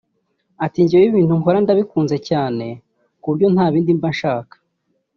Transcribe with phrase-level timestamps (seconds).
[0.65, 2.65] Ati “Njyewe ibintu nkora ndabikunze cyane
[3.21, 4.55] ku buryo nta bindi mba nshaka